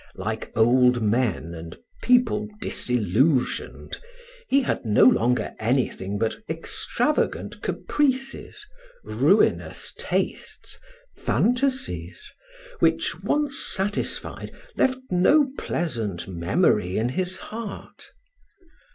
Like 0.15 0.51
old 0.57 0.99
men 0.99 1.53
and 1.53 1.77
people 2.01 2.49
disillusioned, 2.59 4.01
he 4.47 4.61
had 4.63 4.83
no 4.83 5.03
longer 5.03 5.53
anything 5.59 6.17
but 6.17 6.37
extravagant 6.49 7.61
caprices, 7.61 8.65
ruinous 9.03 9.93
tastes, 9.99 10.79
fantasies, 11.15 12.33
which, 12.79 13.21
once 13.21 13.59
satisfied, 13.59 14.51
left 14.75 14.97
no 15.11 15.47
pleasant 15.59 16.27
memory 16.27 16.97
in 16.97 17.09
his 17.09 17.37
heart. 17.37 18.05